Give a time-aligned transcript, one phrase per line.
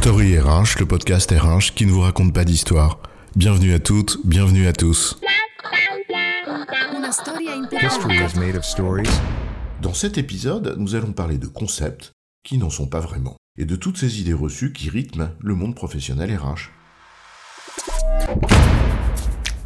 [0.00, 3.00] Story RH, le podcast RH qui ne vous raconte pas d'histoire.
[3.36, 5.20] Bienvenue à toutes, bienvenue à tous.
[9.82, 12.12] Dans cet épisode, nous allons parler de concepts
[12.42, 15.74] qui n'en sont pas vraiment et de toutes ces idées reçues qui rythment le monde
[15.74, 16.70] professionnel RH.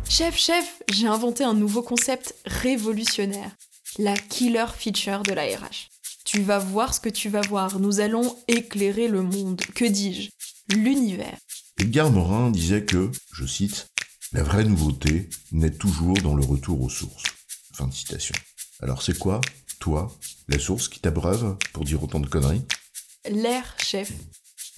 [0.09, 3.53] Chef, chef, j'ai inventé un nouveau concept révolutionnaire.
[4.01, 5.94] La killer feature de la RH.
[6.25, 7.79] Tu vas voir ce que tu vas voir.
[7.79, 9.61] Nous allons éclairer le monde.
[9.75, 10.31] Que dis-je?
[10.75, 11.39] L'univers.
[11.79, 13.89] Edgar Morin disait que, je cite,
[14.33, 17.25] La vraie nouveauté naît toujours dans le retour aux sources.
[17.75, 18.35] Fin de citation.
[18.81, 19.43] Alors c'est quoi,
[19.81, 20.17] toi,
[20.49, 22.65] la source qui t'abreuve pour dire autant de conneries?
[23.31, 24.11] L'air, chef.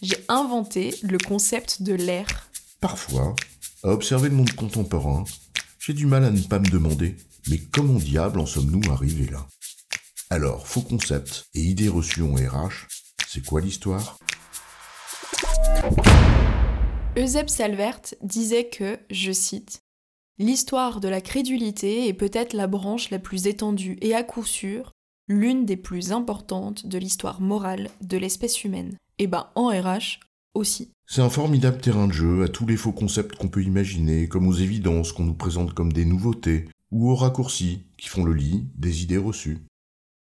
[0.02, 2.26] J'ai inventé le concept de l'air.
[2.80, 3.36] Parfois,
[3.84, 5.24] à observer le monde contemporain,
[5.78, 7.16] j'ai du mal à ne pas me demander,
[7.48, 9.46] mais comment diable en sommes-nous arrivés là?
[10.28, 12.88] Alors, faux concept et idées reçues en RH,
[13.28, 14.18] c'est quoi l'histoire?
[17.16, 19.82] Euseb Salvert disait que, je cite,
[20.38, 24.90] L'histoire de la crédulité est peut-être la branche la plus étendue et à coup sûr
[25.28, 28.96] l'une des plus importantes de l'histoire morale de l'espèce humaine.
[29.18, 30.18] Et ben en RH
[30.54, 30.90] aussi.
[31.06, 34.48] C'est un formidable terrain de jeu à tous les faux concepts qu'on peut imaginer, comme
[34.48, 38.66] aux évidences qu'on nous présente comme des nouveautés, ou aux raccourcis qui font le lit
[38.74, 39.64] des idées reçues.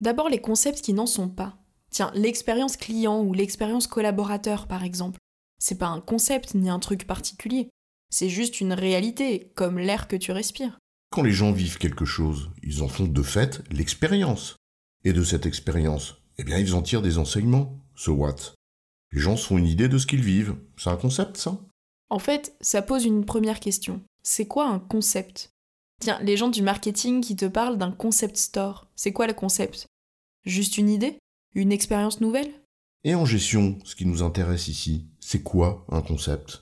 [0.01, 1.57] D'abord les concepts qui n'en sont pas.
[1.91, 5.19] Tiens, l'expérience client ou l'expérience collaborateur par exemple.
[5.59, 7.69] C'est pas un concept ni un truc particulier.
[8.09, 10.79] C'est juste une réalité, comme l'air que tu respires.
[11.11, 14.55] Quand les gens vivent quelque chose, ils en font de fait l'expérience.
[15.03, 17.79] Et de cette expérience, eh bien ils en tirent des enseignements.
[17.95, 18.55] So what
[19.11, 20.55] Les gens se font une idée de ce qu'ils vivent.
[20.77, 21.59] C'est un concept, ça
[22.09, 24.01] En fait, ça pose une première question.
[24.23, 25.51] C'est quoi un concept?
[25.99, 29.87] Tiens, les gens du marketing qui te parlent d'un concept store, c'est quoi le concept?
[30.43, 31.19] Juste une idée?
[31.53, 32.51] Une expérience nouvelle?
[33.03, 36.61] Et en gestion, ce qui nous intéresse ici, c'est quoi un concept?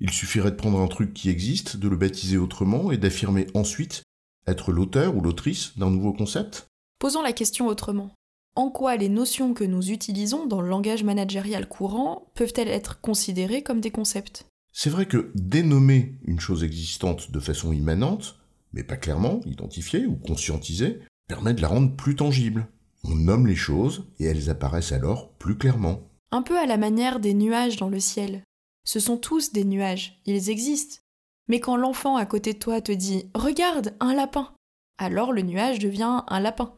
[0.00, 4.02] Il suffirait de prendre un truc qui existe, de le baptiser autrement et d'affirmer ensuite
[4.46, 6.66] être l'auteur ou l'autrice d'un nouveau concept?
[6.98, 8.14] Posons la question autrement.
[8.54, 13.62] En quoi les notions que nous utilisons dans le langage managérial courant peuvent-elles être considérées
[13.62, 14.46] comme des concepts?
[14.72, 18.38] C'est vrai que dénommer une chose existante de façon immanente,
[18.74, 22.68] mais pas clairement identifiée ou conscientisée, permet de la rendre plus tangible.
[23.08, 26.00] On nomme les choses et elles apparaissent alors plus clairement.
[26.32, 28.42] Un peu à la manière des nuages dans le ciel.
[28.84, 30.98] Ce sont tous des nuages, ils existent.
[31.48, 34.42] Mais quand l'enfant à côté de toi te dit⁇ Regarde, un lapin!⁇
[34.98, 36.74] alors le nuage devient un lapin.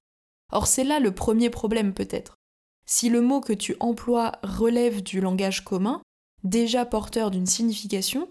[0.52, 2.34] Or c'est là le premier problème peut-être.
[2.86, 6.02] Si le mot que tu emploies relève du langage commun,
[6.42, 8.28] déjà porteur d'une signification,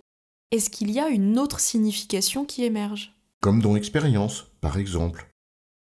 [0.52, 3.16] est-ce qu'il y a une autre signification qui émerge?
[3.41, 5.30] Comme dans l'expérience, par exemple.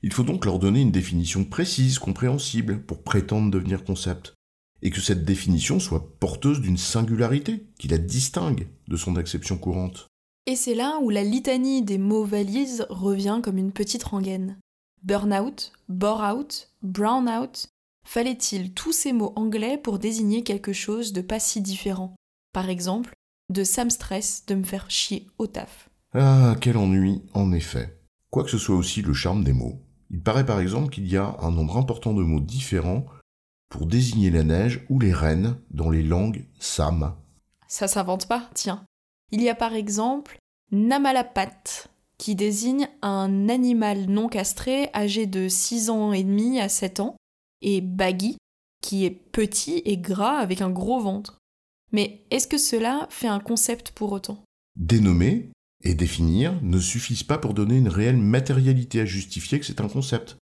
[0.02, 4.34] Il faut donc leur donner une définition précise, compréhensible, pour prétendre devenir concept.
[4.82, 10.08] Et que cette définition soit porteuse d'une singularité, qui la distingue de son acception courante.
[10.46, 14.58] Et c'est là où la litanie des mots valises revient comme une petite rengaine.
[15.04, 17.68] Burnout, bore-out, brown-out,
[18.04, 22.16] fallait-il tous ces mots anglais pour désigner quelque chose de pas si différent?
[22.52, 23.14] Par exemple,
[23.50, 25.88] de ça me stress de me faire chier au taf.
[26.12, 28.00] Ah, quel ennui, en effet.
[28.30, 29.80] Quoi que ce soit aussi le charme des mots,
[30.12, 33.06] il paraît par exemple qu'il y a un nombre important de mots différents
[33.70, 37.14] pour désigner la neige ou les rennes dans les langues sam.
[37.66, 38.84] Ça s'invente pas, tiens.
[39.30, 40.36] Il y a par exemple
[40.70, 47.00] Namalapat, qui désigne un animal non castré âgé de 6 ans et demi à 7
[47.00, 47.16] ans,
[47.62, 48.36] et Baggy,
[48.82, 51.38] qui est petit et gras avec un gros ventre.
[51.92, 54.44] Mais est-ce que cela fait un concept pour autant?
[54.76, 55.50] Dénommer
[55.82, 59.88] et définir ne suffisent pas pour donner une réelle matérialité à justifier que c'est un
[59.88, 60.36] concept.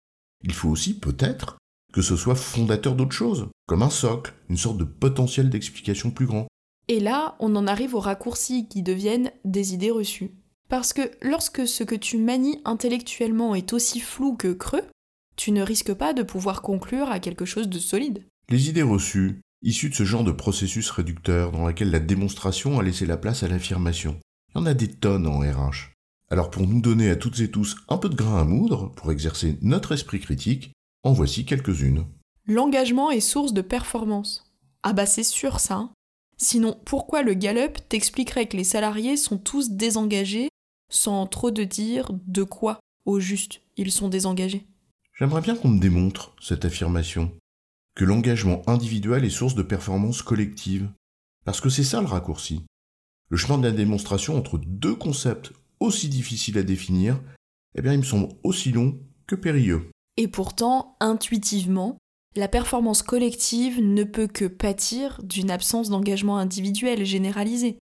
[0.44, 1.58] Il faut aussi, peut-être,
[1.94, 6.26] que ce soit fondateur d'autre chose, comme un socle, une sorte de potentiel d'explication plus
[6.26, 6.48] grand.
[6.88, 10.32] Et là, on en arrive aux raccourcis qui deviennent des idées reçues.
[10.70, 14.84] Parce que lorsque ce que tu manies intellectuellement est aussi flou que creux,
[15.36, 18.26] tu ne risques pas de pouvoir conclure à quelque chose de solide.
[18.50, 22.84] Les idées reçues, issues de ce genre de processus réducteur dans lequel la démonstration a
[22.84, 24.20] laissé la place à l'affirmation,
[24.54, 25.92] il y en a des tonnes en RH.
[26.32, 29.12] Alors pour nous donner à toutes et tous un peu de grain à moudre, pour
[29.12, 30.72] exercer notre esprit critique,
[31.04, 32.06] en voici quelques-unes.
[32.46, 34.52] L'engagement est source de performance.
[34.84, 35.76] Ah bah c'est sûr ça.
[35.76, 35.92] hein.
[36.38, 40.50] Sinon, pourquoi le Gallup t'expliquerait que les salariés sont tous désengagés
[40.90, 44.66] sans trop de dire de quoi au juste ils sont désengagés?
[45.18, 47.32] J'aimerais bien qu'on me démontre cette affirmation,
[47.96, 50.90] que l'engagement individuel est source de performance collective,
[51.44, 52.64] parce que c'est ça le raccourci.
[53.30, 57.22] Le chemin de la démonstration entre deux concepts aussi difficiles à définir,
[57.76, 59.92] eh bien il me semble aussi long que périlleux.
[60.18, 61.98] Et pourtant, intuitivement,
[62.36, 67.80] La performance collective ne peut que pâtir d'une absence d'engagement individuel généralisé.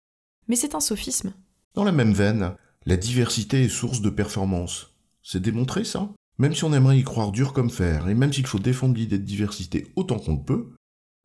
[0.47, 1.33] Mais c'est un sophisme.
[1.73, 2.53] Dans la même veine,
[2.85, 4.95] la diversité est source de performance.
[5.21, 6.09] C'est démontré ça?
[6.37, 9.17] Même si on aimerait y croire dur comme fer, et même s'il faut défendre l'idée
[9.17, 10.69] de diversité autant qu'on le peut,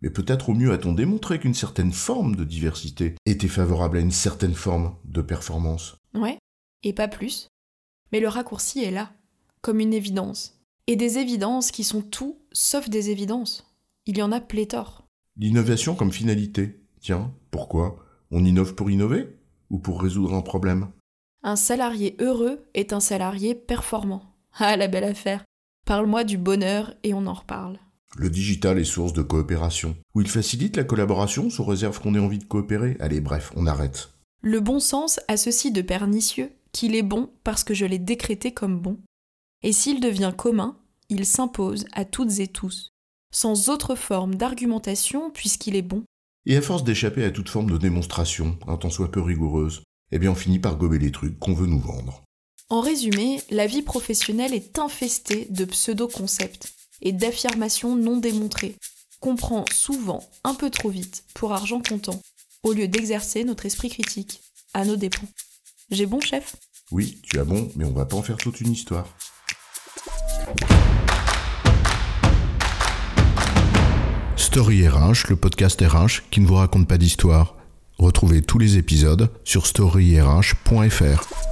[0.02, 4.10] mais peut-être au mieux a-t-on démontré qu'une certaine forme de diversité était favorable à une
[4.10, 5.96] certaine forme de performance.
[6.14, 6.38] Ouais,
[6.82, 7.48] et pas plus.
[8.10, 9.12] Mais le raccourci est là,
[9.60, 10.58] comme une évidence.
[10.88, 13.72] Et des évidences qui sont tout sauf des évidences.
[14.06, 15.06] Il y en a pléthore.
[15.36, 16.80] L'innovation comme finalité.
[17.00, 19.28] Tiens, pourquoi On innove pour innover
[19.70, 20.88] Ou pour résoudre un problème?
[21.44, 24.34] Un salarié heureux est un salarié performant.
[24.54, 25.44] Ah, la belle affaire.
[25.86, 27.78] Parle-moi du bonheur et on en reparle.
[28.16, 29.96] Le digital est source de coopération.
[30.14, 32.96] Ou il facilite la collaboration sous réserve qu'on ait envie de coopérer.
[33.00, 34.10] Allez, bref, on arrête.
[34.42, 38.52] Le bon sens a ceci de pernicieux qu'il est bon parce que je l'ai décrété
[38.52, 38.98] comme bon.
[39.62, 40.76] Et s'il devient commun,
[41.08, 42.90] il s'impose à toutes et tous,
[43.32, 46.04] sans autre forme d'argumentation puisqu'il est bon.
[46.44, 50.18] Et à force d'échapper à toute forme de démonstration, un tant soit peu rigoureuse, eh
[50.18, 52.24] bien on finit par gober les trucs qu'on veut nous vendre.
[52.68, 58.76] En résumé, la vie professionnelle est infestée de pseudo-concepts et d'affirmations non démontrées,
[59.20, 62.20] qu'on prend souvent un peu trop vite pour argent comptant,
[62.62, 64.40] au lieu d'exercer notre esprit critique,
[64.72, 65.28] à nos dépens.
[65.90, 66.56] J'ai bon, chef?
[66.90, 69.06] Oui, tu as bon, mais on va pas en faire toute une histoire.
[74.36, 77.56] Story RH, le podcast RH qui ne vous raconte pas d'histoire.
[77.98, 81.51] Retrouvez tous les épisodes sur storyrh.fr.